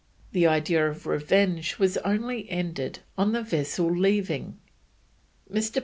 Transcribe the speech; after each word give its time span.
The 0.31 0.47
idea 0.47 0.89
of 0.89 1.05
revenge 1.05 1.77
was 1.77 1.95
only 1.97 2.49
ended 2.49 3.01
on 3.19 3.33
the 3.33 3.43
vessel 3.43 3.85
leaving. 3.95 4.57
Mr. 5.47 5.79